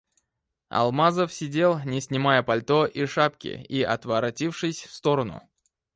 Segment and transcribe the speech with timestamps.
[0.69, 5.47] Алмазов сидел, не снимая пальто и шапки и отворотившись в сторону...